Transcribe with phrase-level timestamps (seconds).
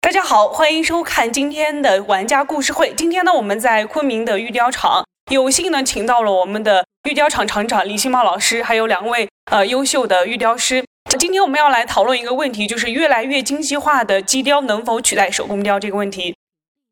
[0.00, 2.92] 大家好，欢迎收看今天的玩家故事会。
[2.94, 10.84] 今天呢，我们在昆明的玉雕厂，有幸呢，请到了我们的玉雕厂厂长李新茂老师，还有两位呃优秀的玉雕师。
[11.18, 16.34] 今天我们要来讨论一个问题，就是越来越精细化的机雕能否取代手工雕这个问题。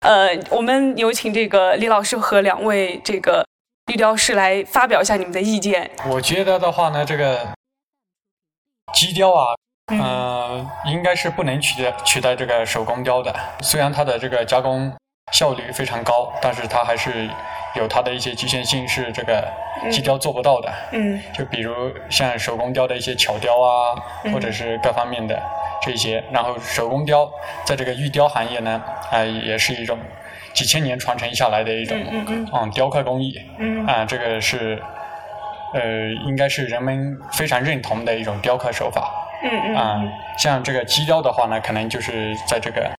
[0.01, 3.45] 呃，我们有请这个李老师和两位这个
[3.89, 5.91] 玉雕师来发表一下你们的意见。
[6.07, 7.41] 我觉得的话呢，这个
[8.93, 9.55] 机雕啊，
[9.91, 13.35] 嗯，应该是不能取代取代这个手工雕的。
[13.63, 14.93] 虽然它的这个加工
[15.33, 17.31] 效率非常高，但是它还是
[17.75, 19.43] 有它的一些局限性，是这个
[19.91, 20.71] 机雕做不到的。
[20.93, 23.97] 嗯，就比如像手工雕的一些巧雕啊，
[24.35, 25.43] 或者是各方面的
[25.89, 26.23] 这些。
[26.31, 27.31] 然后手工雕
[27.65, 29.99] 在这个玉雕行业呢，啊，也是一种
[30.53, 33.41] 几千年传承下来的一种嗯嗯嗯雕刻工艺。
[33.59, 34.81] 嗯啊，这个是
[35.73, 39.11] 呃，应该是人们非常认同的一种雕刻手法。
[39.43, 40.03] 嗯嗯啊，
[40.37, 42.91] 像这个机雕的话呢，可能就是在这个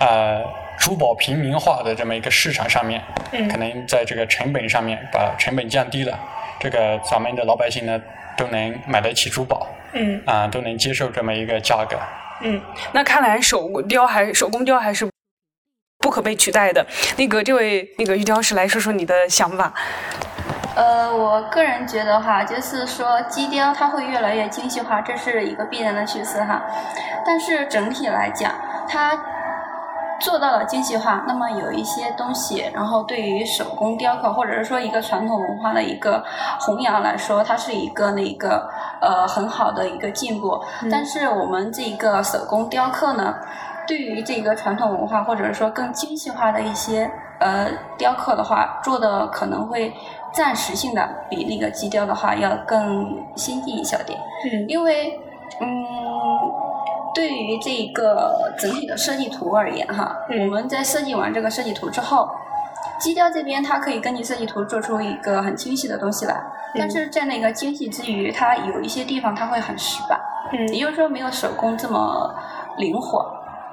[0.00, 0.42] 呃
[0.78, 3.00] 珠宝平民化的这么一个市场上面，
[3.32, 6.18] 嗯可能在这个成本上面把成本降低了，
[6.58, 8.02] 这个咱们的老百姓呢
[8.36, 11.96] 都能买得起珠宝嗯啊，都能接受这么一个价格。
[12.40, 12.60] 嗯，
[12.92, 15.08] 那看来手工雕还手工雕还是
[15.98, 16.86] 不可被取代的。
[17.16, 19.72] 那个这位那个玉雕师来说说你的想法。
[20.74, 26.62] 呃，我个人觉得哈，就是说机雕它会越来越精细化，这是一个必然的趋势哈。
[27.24, 28.52] 但是整体来讲，
[28.86, 29.18] 它
[30.20, 36.22] 做到了精细化，那么有一些东西，然后对于手工雕刻或者是说一个传统文化的一个
[36.60, 40.60] 弘扬来说，它是一个那个呃很好的一个进步。
[40.90, 43.34] 但是我们这个手工雕刻呢，
[43.86, 49.92] 对于这个传统文化或者是说更精细化的一些呃雕刻的话，做的可能会
[50.32, 54.18] 暂时性的比那个机雕的话要更先进一小点，
[54.50, 55.18] 嗯因为
[55.60, 55.66] 嗯，
[57.14, 62.28] 对于这个整体的设计图而言哈，嗯我们在设计完这个设计图之后。
[62.98, 66.42] 机雕这边，它可以根据设计图做出一个很精细的东西来，
[66.78, 70.18] 但是在那个精细之余，它有一些地方它会很死板，
[70.52, 72.34] 嗯也就是说没有手工这么
[72.78, 73.26] 灵活，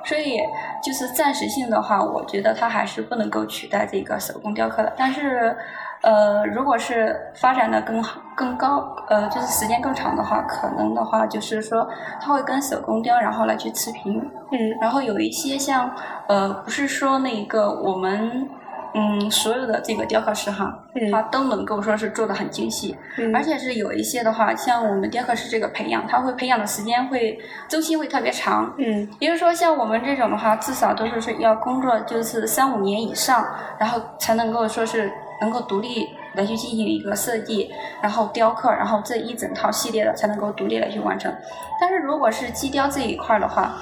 [0.05, 0.39] 所以
[0.83, 4.91] 就是暂时性的话，我觉得它还是不能够取代这个手工雕刻的。
[4.97, 5.55] 但是，
[6.01, 11.87] 呃，如果是发展的更好、更高，呃，就是时间更长的话，可能的话就是说
[12.21, 14.19] 它会跟手工雕然后来去持平，
[14.51, 15.89] 嗯然后有一些像
[16.27, 18.49] 呃，不是说那个我们。
[18.95, 28.73] 嗯，所有的这个雕刻师哈，嗯它都能够说是做的很精细，嗯而且是有一些的话，像我们雕刻师这个培养，他会培养的时间会周期会特别长。
[28.77, 33.45] 嗯也就是说，像我们这种的话，至少都是是要工作就是三五年以上，
[33.79, 35.11] 然后才能够说是
[35.41, 37.71] 能够独立来去进行一个设计，
[38.01, 41.33] 然后雕刻，然后这一整套系列的才能够独立来去完成。
[41.81, 43.73] 但是如果是机雕这一块儿的话，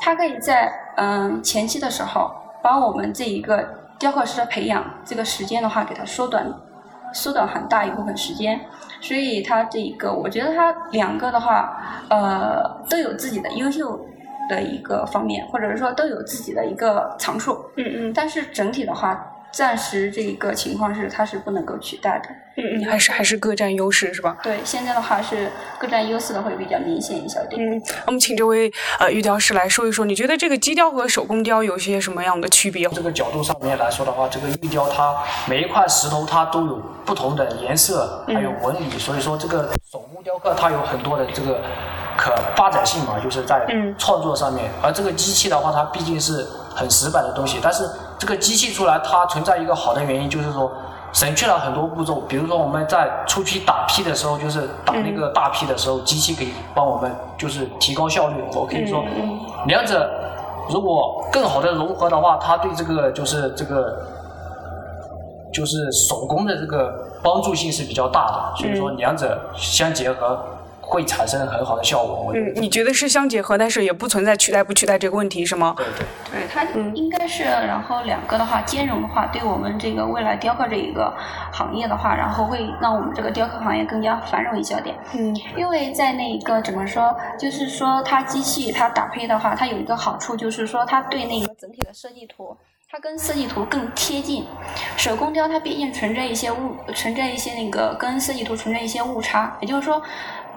[0.00, 2.30] 它可以在嗯前期的时候，
[2.62, 3.68] 帮我们这一个
[4.02, 6.44] 雕刻师的培养这个时间的话，给它缩短，
[7.14, 8.60] 缩短很大一部分时间。
[9.00, 14.04] 所以它这一个，我觉得它两个的话，呃，都有自己的优秀
[14.50, 17.52] 的一个方面，或者是说都有自己的一个长处。
[17.76, 22.30] 嗯嗯但是整体的话，暂时这一个情况是它是不能够取代的。
[22.54, 24.36] 嗯嗯，还是还是各占优势是吧？
[24.42, 27.58] 对，现在的话是各占优势的会比较明显一小点。
[27.58, 32.86] 嗯，我们请这位呃玉雕师来说一说，你觉得这个机雕和手工雕有些什么样的区别？
[32.90, 35.16] 这个角度上面来说的话，这个玉雕它
[35.48, 36.76] 每一块石头它都有
[37.06, 41.58] 不同的颜色，还有纹理，所以说这个手工雕刻它有很多的这个
[42.18, 44.70] 可发展性嘛，就是在嗯创作上面。
[44.82, 47.88] 而这个机器的话，它毕竟是很死板的东西，但是
[48.22, 50.70] 这个机器出来，它存在一个好的原因，就是说。
[51.12, 58.36] 省去了很多步骤，比如说我们在出批打坯的时候，就是打那个大坯的时候，机器可以帮我们就是提高效率。
[58.54, 59.04] 我可以说，
[59.66, 60.10] 两者
[60.70, 63.94] 如果更好的融合的话，它对这个就是这个
[65.52, 65.76] 就是
[66.08, 66.90] 手工的这个
[67.22, 70.42] 帮助性是比较大的，所以说两者相结合
[70.92, 72.32] 会产生很好的效果。
[72.34, 75.74] 嗯，你觉得是相结合，但是也不存在取代不取代这个问题是吗？
[75.76, 76.06] 对对。
[76.30, 76.62] 对，它
[76.94, 81.12] 应该是，然后两个的话兼容的话，对我们这个未来雕刻这一个
[81.50, 84.94] 行业的话，然后会让我们这个雕刻行业更加繁荣一小点。
[85.14, 92.54] 嗯因为在那个怎么说，就是说它机器它打配的话，它有一个好处，就是说它对那个整体的设计图。
[92.94, 94.44] 它跟设计图更贴近，
[94.98, 100.02] 手工雕它毕竟存在一些误，存在一些那个跟设计图存在一些误差，也就是说，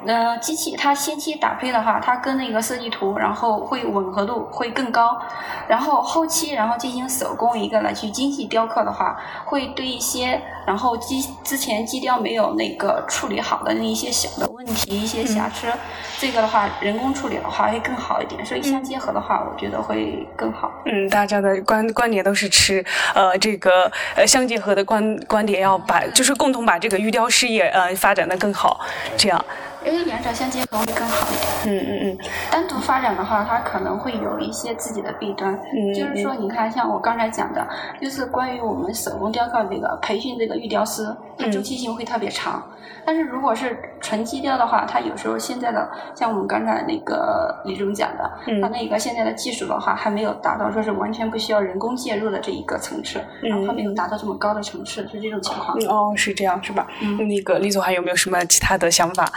[0.05, 5.19] 呃，机器它先期打胚的话，它跟那个设计图，然后会吻合度会更高，
[5.67, 15.71] 然后后期然后进行手工一个来去精细雕刻的话，会对一些然后机之前机雕没有那个处理好的那一些小的问题、一些瑕疵，
[16.19, 20.71] 这个的话人工处理的话会更好一点，所以相结合的话，我觉得会更好。
[20.85, 28.79] 嗯，大家的观观点都是持呃这个呃相结合的观观点，要把就是共同把这个玉雕事业呃发展的更好，
[29.17, 29.43] 这样。
[29.85, 31.45] 因为两者相结合会更好一点。
[31.67, 32.17] 嗯嗯嗯。
[32.51, 35.53] 单独发展的话，它可能会有一些自己的弊端。
[35.53, 35.93] 嗯。
[35.93, 37.65] 就是说，你看，像我刚才讲的，
[38.01, 42.61] 就是关于我们手工雕刻这个培训这个玉雕师，它周期性会特别长。
[43.07, 55.77] 但是如果是纯机雕的话，它有时候现在的像我们刚才那个李总讲的，它那个现在的技术的话，还没有达到说是完全不需要人工介入的这一个层次，然后它没有达到这么高的层次，是这种情况。
[55.87, 56.87] 哦，是这样是吧？
[57.01, 57.27] 嗯。
[57.27, 59.31] 那个李总还有没有什么其他的想法？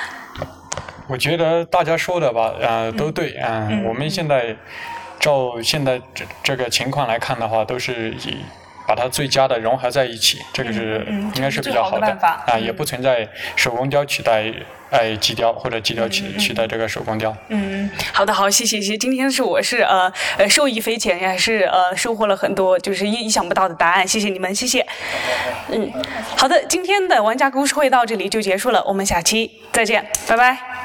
[1.09, 4.55] 我觉得大家说的吧，呃，都对，嗯，我们现在
[5.19, 8.37] 照现在这这个情况来看的话，都是以。
[8.87, 12.07] 把它最佳的融合在一起，这个是应该是比较好的
[12.47, 14.51] 啊，也不存在手工雕取代
[14.89, 17.37] 哎机雕或者机雕取取代这个手工雕。
[17.49, 18.97] 嗯，好的，好，谢谢，谢谢。
[18.97, 24.87] 今天是我是呃呃受益匪浅，也是呃收获了很多就是意意想不到的答案，谢谢你们，谢谢。
[25.69, 25.93] 嗯，
[26.35, 30.78] 好的，今天的玩家故事会到这里就结束了，我们下期再见，拜拜。